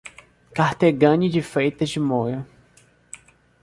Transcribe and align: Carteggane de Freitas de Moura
Carteggane 0.55 1.29
de 1.29 1.43
Freitas 1.43 1.89
de 1.91 1.99
Moura 1.99 2.47